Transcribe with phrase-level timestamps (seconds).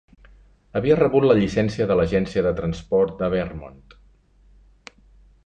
[0.77, 3.87] Havia rebut la llicència de l'Agència de transport de Vermont.